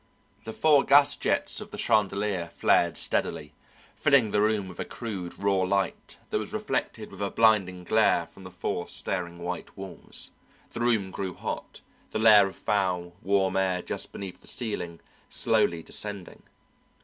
[0.45, 3.53] The four gas jets of the chandelier flared steadily,
[3.95, 8.25] filling the room with a crude raw light that was reflected with a blinding glare
[8.25, 10.31] from the four staring white walls,
[10.71, 15.83] the room grew hot, the layer of foul warm air just beneath the ceiling, slowly
[15.83, 16.41] descending.